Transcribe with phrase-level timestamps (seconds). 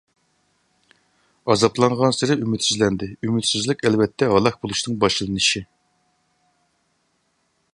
[1.53, 3.09] ئازابلانغانسېرى ئۈمىدسىزلەندى.
[3.27, 5.63] ئۈمىدسىزلىك ئەلۋەتتە ھالاك بولۇشنىڭ باشلىنىشى.